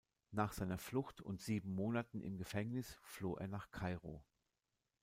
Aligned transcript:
Nach 0.31 0.51
seiner 0.51 0.79
Flucht 0.79 1.21
und 1.21 1.43
sieben 1.43 1.75
Monaten 1.75 2.23
im 2.23 2.39
Gefängnis 2.39 2.97
floh 3.03 3.35
er 3.35 3.47
nach 3.47 3.69
Kairo. 3.69 4.23